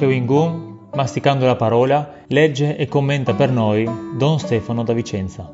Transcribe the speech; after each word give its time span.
Chewing 0.00 0.88
masticando 0.94 1.44
la 1.44 1.56
parola, 1.56 2.24
legge 2.28 2.74
e 2.74 2.88
commenta 2.88 3.34
per 3.34 3.50
noi 3.50 3.86
Don 4.16 4.38
Stefano 4.38 4.82
da 4.82 4.94
Vicenza. 4.94 5.50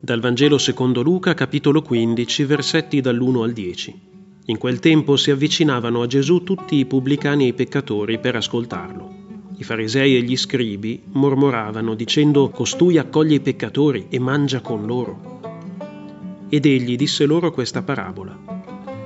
Dal 0.00 0.20
Vangelo 0.20 0.56
secondo 0.56 1.02
Luca, 1.02 1.34
capitolo 1.34 1.82
15, 1.82 2.44
versetti 2.44 3.02
dall'1 3.02 3.42
al 3.42 3.52
10. 3.52 4.00
In 4.46 4.56
quel 4.56 4.78
tempo 4.78 5.16
si 5.16 5.30
avvicinavano 5.30 6.00
a 6.00 6.06
Gesù 6.06 6.44
tutti 6.44 6.76
i 6.76 6.86
pubblicani 6.86 7.44
e 7.44 7.48
i 7.48 7.52
peccatori 7.52 8.18
per 8.18 8.36
ascoltarlo. 8.36 9.14
I 9.58 9.62
farisei 9.62 10.16
e 10.16 10.22
gli 10.22 10.38
scribi 10.38 11.02
mormoravano 11.12 11.94
dicendo 11.94 12.48
Costui 12.48 12.96
accoglie 12.96 13.34
i 13.34 13.40
peccatori 13.40 14.06
e 14.08 14.18
mangia 14.18 14.62
con 14.62 14.86
loro. 14.86 15.40
Ed 16.48 16.64
egli 16.64 16.96
disse 16.96 17.26
loro 17.26 17.52
questa 17.52 17.82
parabola. 17.82 18.59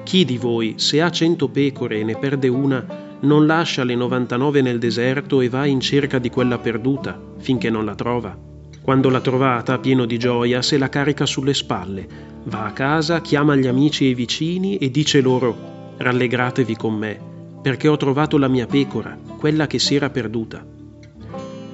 Chi 0.04 0.24
di 0.26 0.36
voi, 0.36 0.74
se 0.76 1.00
ha 1.00 1.10
cento 1.10 1.48
pecore 1.48 2.00
e 2.00 2.04
ne 2.04 2.16
perde 2.16 2.48
una, 2.48 2.84
non 3.20 3.46
lascia 3.46 3.84
le 3.84 3.94
99 3.94 4.60
nel 4.60 4.78
deserto 4.78 5.40
e 5.40 5.48
va 5.48 5.64
in 5.64 5.80
cerca 5.80 6.18
di 6.18 6.28
quella 6.28 6.58
perduta 6.58 7.18
finché 7.38 7.70
non 7.70 7.86
la 7.86 7.94
trova? 7.94 8.36
Quando 8.82 9.08
l'ha 9.08 9.22
trovata, 9.22 9.78
pieno 9.78 10.04
di 10.04 10.18
gioia, 10.18 10.60
se 10.60 10.76
la 10.76 10.90
carica 10.90 11.24
sulle 11.24 11.54
spalle, 11.54 12.06
va 12.44 12.66
a 12.66 12.72
casa, 12.72 13.22
chiama 13.22 13.56
gli 13.56 13.66
amici 13.66 14.04
e 14.04 14.10
i 14.10 14.14
vicini 14.14 14.76
e 14.76 14.90
dice 14.90 15.22
loro 15.22 15.72
Rallegratevi 15.96 16.76
con 16.76 16.94
me, 16.94 17.18
perché 17.62 17.88
ho 17.88 17.96
trovato 17.96 18.36
la 18.36 18.48
mia 18.48 18.66
pecora, 18.66 19.18
quella 19.38 19.66
che 19.66 19.78
si 19.78 19.94
era 19.94 20.10
perduta. 20.10 20.62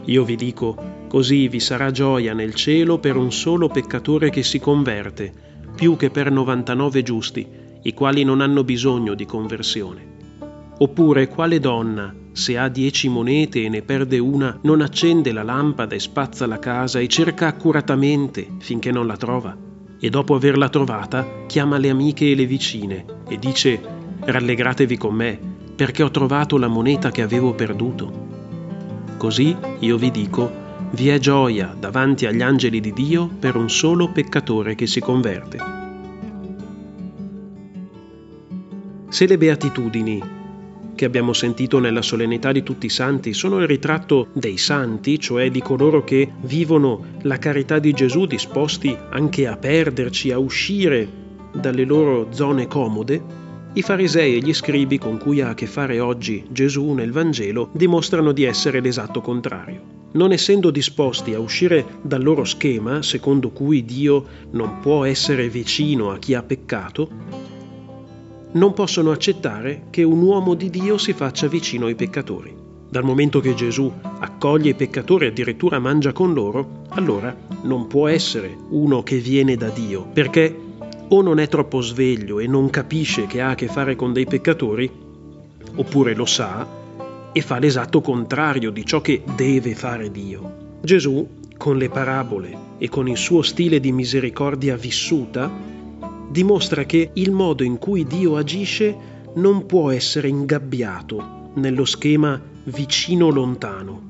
Io 0.05 0.25
vi 0.25 0.37
dico, 0.37 0.77
così 1.09 1.49
vi 1.49 1.59
sarà 1.59 1.91
gioia 1.91 2.33
nel 2.33 2.55
cielo 2.55 2.99
per 2.99 3.17
un 3.17 3.33
solo 3.33 3.67
peccatore 3.67 4.31
che 4.31 4.45
si 4.45 4.61
converte, 4.61 5.33
più 5.75 5.97
che 5.97 6.11
per 6.11 6.31
99 6.31 7.03
giusti, 7.03 7.60
i 7.83 7.95
quali 7.95 8.25
non 8.25 8.41
hanno 8.41 8.65
bisogno 8.65 9.15
di 9.15 9.25
conversione. 9.25 10.09
Oppure 10.79 11.29
quale 11.29 11.59
donna, 11.61 12.15
se 12.33 12.57
ha 12.57 12.69
dieci 12.69 13.09
monete 13.09 13.65
e 13.65 13.69
ne 13.69 13.83
perde 13.83 14.19
una, 14.19 14.59
non 14.63 14.81
accende 14.81 15.33
la 15.33 15.43
lampada 15.43 15.95
e 15.95 15.99
spazza 15.99 16.47
la 16.47 16.59
casa 16.59 17.01
e 17.01 17.09
cerca 17.09 17.49
accuratamente 17.49 18.47
finché 18.61 18.91
non 18.91 19.07
la 19.07 19.17
trova? 19.17 19.57
E 19.99 20.09
dopo 20.09 20.35
averla 20.35 20.69
trovata, 20.69 21.45
chiama 21.47 21.77
le 21.77 21.91
amiche 21.91 22.31
e 22.31 22.35
le 22.35 22.47
vicine 22.47 23.05
e 23.29 23.39
dice 23.39 23.99
Rallegratevi 24.21 24.97
con 24.97 25.15
me, 25.15 25.39
perché 25.75 26.03
ho 26.03 26.11
trovato 26.11 26.57
la 26.59 26.69
moneta 26.69 27.11
che 27.11 27.23
avevo 27.23 27.55
perduto. 27.55 28.29
Così, 29.17 29.57
io 29.81 29.97
vi 29.97 30.11
dico, 30.11 30.51
vi 30.93 31.09
è 31.09 31.19
gioia 31.19 31.75
davanti 31.79 32.27
agli 32.27 32.43
angeli 32.43 32.81
di 32.81 32.93
Dio 32.93 33.29
per 33.29 33.57
un 33.57 33.71
solo 33.71 34.11
peccatore 34.11 34.75
che 34.75 34.87
si 34.87 35.01
converte. 35.01 35.80
Se 39.11 39.27
le 39.27 39.37
beatitudini 39.37 40.23
che 40.95 41.05
abbiamo 41.05 41.33
sentito 41.33 41.81
nella 41.81 42.01
solennità 42.01 42.53
di 42.53 42.63
tutti 42.63 42.87
i 42.87 42.91
santi 42.91 43.35
sono 43.35 43.59
il 43.59 43.67
ritratto 43.67 44.29
dei 44.35 44.57
santi, 44.57 45.19
cioè 45.19 45.51
di 45.51 45.61
coloro 45.61 46.05
che 46.05 46.31
vivono 46.43 47.07
la 47.23 47.37
carità 47.37 47.81
di 47.81 47.93
Gesù 47.93 48.27
disposti 48.27 48.97
anche 49.11 49.49
a 49.49 49.57
perderci, 49.57 50.31
a 50.31 50.39
uscire 50.39 51.09
dalle 51.53 51.85
loro 51.85 52.29
zone 52.31 52.69
comode, 52.69 53.21
i 53.73 53.83
farisei 53.83 54.37
e 54.37 54.39
gli 54.39 54.55
scribi 54.55 54.97
con 54.97 55.19
cui 55.19 55.41
ha 55.41 55.49
a 55.49 55.55
che 55.55 55.67
fare 55.67 55.99
oggi 55.99 56.45
Gesù 56.49 56.93
nel 56.93 57.11
Vangelo 57.11 57.71
dimostrano 57.73 58.31
di 58.31 58.45
essere 58.45 58.81
l'esatto 58.81 59.21
contrario. 59.21 59.99
Non 60.13 60.31
essendo 60.31 60.71
disposti 60.71 61.35
a 61.35 61.41
uscire 61.41 61.85
dal 62.03 62.23
loro 62.23 62.45
schema, 62.45 63.03
secondo 63.03 63.51
cui 63.51 63.85
Dio 63.85 64.25
non 64.53 64.79
può 64.79 65.05
essere 65.05 65.49
vicino 65.49 66.13
a 66.13 66.19
chi 66.19 66.35
ha 66.35 66.45
peccato, 66.45 67.60
non 68.53 68.73
possono 68.73 69.13
accettare 69.13 69.85
che 69.91 70.03
un 70.03 70.21
uomo 70.23 70.55
di 70.55 70.71
Dio 70.71 70.99
si 70.99 71.13
faccia 71.13 71.47
vicino 71.47 71.87
ai 71.87 71.95
peccatori. 71.95 72.53
Dal 72.89 73.05
momento 73.05 73.39
che 73.39 73.55
Gesù 73.55 73.93
accoglie 74.19 74.71
i 74.71 74.75
peccatori 74.75 75.27
e 75.27 75.29
addirittura 75.29 75.79
mangia 75.79 76.13
con 76.13 76.35
loro, 76.35 76.83
allora 76.89 77.35
non 77.63 77.87
può 77.87 78.09
essere 78.09 78.57
uno 78.71 79.05
che 79.05 79.19
viene 79.19 79.57
da 79.57 79.69
Dio, 79.69 80.05
perché 80.13 80.57
o 81.09 81.23
non 81.23 81.39
è 81.39 81.47
troppo 81.47 81.81
sveglio 81.81 82.41
e 82.41 82.49
non 82.49 82.69
capisce 82.71 83.27
che 83.27 83.41
ha 83.41 83.51
a 83.51 83.55
che 83.55 83.69
fare 83.69 83.95
con 83.95 84.13
dei 84.13 84.27
peccatori, 84.27 84.91
oppure 85.77 86.15
lo 86.15 86.27
sa 86.27 86.67
e 87.33 87.41
fa 87.41 87.59
l'esatto 87.61 88.01
contrario 88.01 88.73
di 88.73 88.85
ciò 88.85 89.01
che 89.01 89.23
deve 89.37 89.77
fare 89.77 90.11
Dio. 90.11 90.79
Gesù, 90.83 91.29
con 91.57 91.77
le 91.77 91.89
parabole 91.89 92.57
e 92.79 92.89
con 92.89 93.07
il 93.07 93.17
suo 93.17 93.43
stile 93.43 93.79
di 93.79 93.93
misericordia 93.93 94.77
vissuta, 94.77 95.49
dimostra 96.31 96.85
che 96.85 97.11
il 97.15 97.33
modo 97.33 97.65
in 97.65 97.79
cui 97.79 98.07
Dio 98.07 98.37
agisce 98.37 98.97
non 99.35 99.67
può 99.67 99.91
essere 99.91 100.29
ingabbiato 100.29 101.51
nello 101.55 101.85
schema 101.85 102.41
vicino-lontano. 102.65 104.09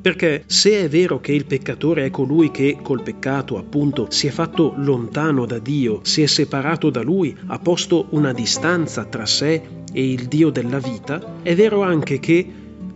Perché 0.00 0.44
se 0.46 0.84
è 0.84 0.88
vero 0.88 1.20
che 1.20 1.32
il 1.32 1.46
peccatore 1.46 2.04
è 2.06 2.10
colui 2.10 2.50
che 2.52 2.78
col 2.80 3.02
peccato 3.02 3.58
appunto 3.58 4.06
si 4.08 4.28
è 4.28 4.30
fatto 4.30 4.74
lontano 4.76 5.46
da 5.46 5.58
Dio, 5.58 6.00
si 6.04 6.22
è 6.22 6.26
separato 6.26 6.90
da 6.90 7.02
Lui, 7.02 7.36
ha 7.46 7.58
posto 7.58 8.06
una 8.10 8.32
distanza 8.32 9.04
tra 9.04 9.26
sé 9.26 9.60
e 9.92 10.10
il 10.10 10.26
Dio 10.26 10.50
della 10.50 10.78
vita, 10.78 11.40
è 11.42 11.54
vero 11.56 11.82
anche 11.82 12.20
che 12.20 12.52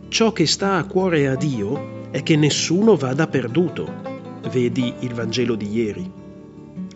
ciò 0.09 0.33
che 0.33 0.47
sta 0.47 0.77
a 0.77 0.85
cuore 0.85 1.27
a 1.27 1.35
Dio 1.35 2.09
è 2.11 2.23
che 2.23 2.37
nessuno 2.37 2.95
vada 2.95 3.27
perduto. 3.27 3.93
Vedi 4.51 4.95
il 5.01 5.13
Vangelo 5.13 5.57
di 5.57 5.69
ieri. 5.69 6.20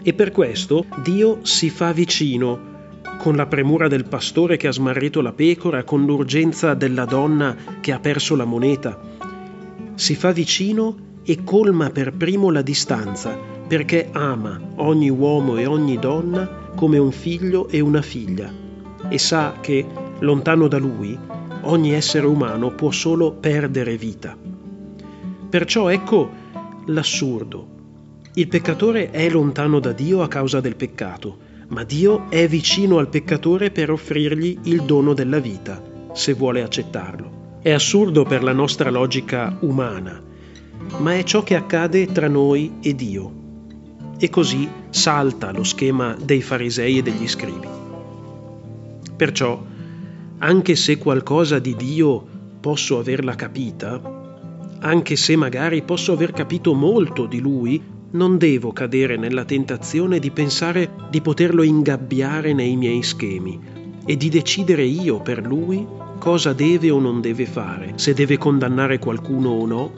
E 0.06 0.12
per 0.12 0.32
questo 0.32 0.84
Dio 1.03 1.38
si 1.44 1.70
fa 1.70 1.92
vicino, 1.92 2.72
con 3.16 3.37
la 3.37 3.47
premura 3.47 3.88
del 3.88 4.04
pastore 4.04 4.59
che 4.59 4.66
ha 4.66 4.70
smarrito 4.70 5.22
la 5.22 5.32
pecora, 5.32 5.82
con 5.82 6.04
l'urgenza 6.04 6.75
della 6.75 7.06
donna 7.06 7.56
che 7.81 7.91
ha 7.91 7.98
perso 7.98 8.37
la 8.37 8.44
moneta. 8.44 9.00
Si 9.94 10.15
fa 10.15 10.31
vicino 10.31 10.94
e 11.25 11.42
colma 11.42 11.88
per 11.88 12.12
primo 12.12 12.50
la 12.50 12.60
distanza, 12.60 13.34
perché 13.66 14.10
ama 14.12 14.60
ogni 14.76 15.09
uomo 15.09 15.56
e 15.56 15.65
ogni 15.65 15.98
donna 15.98 16.47
come 16.76 16.98
un 16.98 17.10
figlio 17.10 17.69
e 17.69 17.81
una 17.81 18.03
figlia, 18.03 18.53
e 19.09 19.19
sa 19.19 19.54
che, 19.59 19.86
lontano 20.19 20.69
da 20.69 20.76
lui, 20.76 21.19
ogni 21.62 21.94
essere 21.94 22.26
umano 22.26 22.75
può 22.75 22.91
solo 22.91 23.32
perdere 23.32 23.97
vita. 23.97 24.36
Perciò 25.48 25.88
ecco 25.88 26.31
l'assurdo 26.88 27.74
il 28.37 28.49
peccatore 28.49 29.12
è 29.12 29.31
lontano 29.31 29.78
da 29.78 29.93
Dio 29.93 30.21
a 30.21 30.28
causa 30.28 30.61
del 30.61 30.75
peccato, 30.75 31.39
ma 31.69 31.84
Dio 31.84 32.28
è 32.31 32.49
vicino 32.49 32.99
al 32.99 33.09
peccatore 33.09 33.71
per 33.71 33.93
offrirgli 33.93 34.59
il 34.65 34.83
dono 34.83 35.15
della 35.15 35.39
vita, 35.39 35.81
se 36.12 36.33
vuole 36.33 36.61
accettarlo. 36.61 37.59
È 37.62 37.71
assurdo 37.71 38.25
per 38.25 38.43
la 38.43 38.53
nostra 38.53 38.91
logica 38.91 39.56
umana, 39.61 40.21
ma 40.99 41.15
è 41.15 41.22
ciò 41.22 41.45
che 41.45 41.55
accade 41.55 42.06
tra 42.06 42.27
noi 42.27 42.78
e 42.83 42.97
Dio. 42.97 43.33
E 44.19 44.28
così 44.31 44.69
salta 44.91 45.53
lo 45.53 45.62
schema 45.62 46.16
dei 46.21 46.43
farisei 46.43 46.99
e 46.99 47.03
degli 47.03 47.28
scribi. 47.28 47.69
Perciò, 49.15 49.65
anche 50.39 50.75
se 50.75 50.99
qualcosa 50.99 51.61
di 51.61 51.77
Dio 51.77 52.27
posso 52.59 52.99
averla 52.99 53.37
capita, 53.37 54.01
anche 54.81 55.15
se 55.15 55.37
magari 55.37 55.83
posso 55.83 56.12
aver 56.12 56.33
capito 56.33 56.75
molto 56.75 57.27
di 57.27 57.39
Lui, 57.39 57.93
non 58.15 58.39
devo 58.39 58.73
cadere 58.73 59.17
nella 59.17 59.45
tentazione 59.45 60.19
di 60.19 60.31
pensare 60.31 60.91
di 61.11 61.21
poterlo 61.21 61.63
ingabbiare 61.63 62.53
nei 62.53 62.77
miei 62.77 63.03
schemi 63.03 63.61
e 64.05 64.17
di 64.17 64.29
decidere 64.29 64.85
io 64.85 65.21
per 65.21 65.45
lui 65.45 65.85
cosa 66.19 66.53
deve 66.53 66.91
o 66.91 67.01
non 67.01 67.21
deve 67.21 67.45
fare, 67.45 67.93
se 67.97 68.15
deve 68.15 68.39
condannare 68.39 68.99
qualcuno 68.99 69.51
o 69.51 69.67
no, 69.67 69.93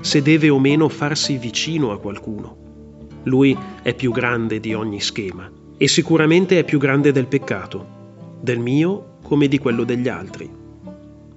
se 0.00 0.22
deve 0.22 0.48
o 0.48 0.58
meno 0.58 0.88
farsi 0.88 1.36
vicino 1.36 1.92
a 1.92 1.98
qualcuno. 1.98 2.56
Lui 3.24 3.56
è 3.82 3.94
più 3.94 4.10
grande 4.10 4.58
di 4.58 4.72
ogni 4.72 5.00
schema 5.00 5.50
e 5.76 5.86
sicuramente 5.86 6.58
è 6.58 6.64
più 6.64 6.78
grande 6.78 7.12
del 7.12 7.26
peccato, 7.26 7.86
del 8.40 8.58
mio 8.58 9.16
come 9.22 9.48
di 9.48 9.58
quello 9.58 9.84
degli 9.84 10.08
altri. 10.08 10.50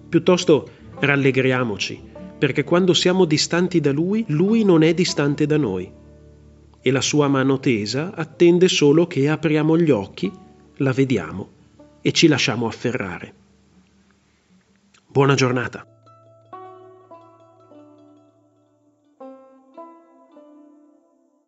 Piuttosto 0.10 0.70
rallegriamoci 1.00 2.16
perché 2.38 2.64
quando 2.64 2.94
siamo 2.94 3.26
distanti 3.26 3.80
da 3.80 3.92
Lui, 3.92 4.24
Lui 4.28 4.64
non 4.64 4.84
è 4.84 4.94
distante 4.94 5.46
da 5.46 5.58
noi. 5.58 5.92
E 6.80 6.92
la 6.92 7.02
sua 7.02 7.28
mano 7.28 7.60
tesa 7.60 8.14
attende 8.14 8.68
solo 8.68 9.08
che 9.08 9.28
apriamo 9.28 9.78
gli 9.78 9.90
occhi, 9.90 10.32
la 10.78 10.92
vediamo 10.92 11.50
e 12.02 12.12
ci 12.12 12.28
lasciamo 12.28 12.68
afferrare. 12.68 13.34
Buona 15.08 15.34
giornata. 15.34 15.97